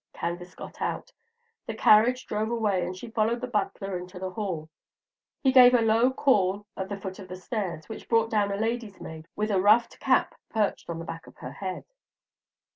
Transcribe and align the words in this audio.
Candace 0.13 0.55
got 0.55 0.81
out; 0.81 1.11
the 1.67 1.75
carriage 1.75 2.25
drove 2.25 2.49
away, 2.49 2.83
and 2.87 2.97
she 2.97 3.11
followed 3.11 3.39
the 3.39 3.45
butler 3.45 3.99
into 3.99 4.17
the 4.17 4.31
hall. 4.31 4.67
He 5.43 5.51
gave 5.51 5.75
a 5.75 5.81
low 5.81 6.09
call 6.11 6.65
at 6.75 6.89
the 6.89 6.97
foot 6.99 7.19
of 7.19 7.27
the 7.27 7.35
stairs, 7.35 7.87
which 7.87 8.09
brought 8.09 8.31
down 8.31 8.51
a 8.51 8.57
ladies' 8.57 8.99
maid 8.99 9.27
with 9.35 9.51
a 9.51 9.61
ruffed 9.61 9.99
cap 9.99 10.33
perched 10.49 10.89
on 10.89 10.97
the 10.97 11.05
back 11.05 11.27
of 11.27 11.35
her 11.37 11.51
head. 11.51 11.85